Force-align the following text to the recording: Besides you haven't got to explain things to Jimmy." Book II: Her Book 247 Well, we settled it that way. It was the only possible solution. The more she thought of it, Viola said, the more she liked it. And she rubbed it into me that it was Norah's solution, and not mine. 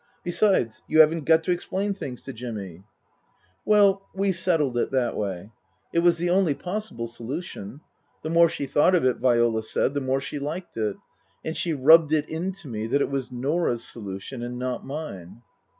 Besides 0.23 0.81
you 0.87 0.99
haven't 0.99 1.25
got 1.25 1.43
to 1.43 1.51
explain 1.51 1.93
things 1.93 2.23
to 2.23 2.33
Jimmy." 2.33 2.71
Book 2.73 2.73
II: 2.73 2.73
Her 2.73 3.63
Book 3.93 4.03
247 4.15 4.23
Well, 4.25 4.25
we 4.25 4.31
settled 4.31 4.77
it 4.79 4.91
that 4.93 5.15
way. 5.15 5.51
It 5.93 5.99
was 5.99 6.17
the 6.17 6.31
only 6.31 6.55
possible 6.55 7.05
solution. 7.05 7.81
The 8.23 8.31
more 8.31 8.49
she 8.49 8.65
thought 8.65 8.95
of 8.95 9.05
it, 9.05 9.17
Viola 9.17 9.61
said, 9.61 9.93
the 9.93 10.01
more 10.01 10.19
she 10.19 10.39
liked 10.39 10.75
it. 10.75 10.97
And 11.45 11.55
she 11.55 11.73
rubbed 11.73 12.11
it 12.13 12.27
into 12.27 12.67
me 12.67 12.87
that 12.87 13.01
it 13.03 13.11
was 13.11 13.31
Norah's 13.31 13.83
solution, 13.83 14.41
and 14.41 14.57
not 14.57 14.83
mine. 14.83 15.43